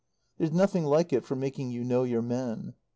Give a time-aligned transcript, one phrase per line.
[0.39, 2.73] There's nothing like it for making you know your men.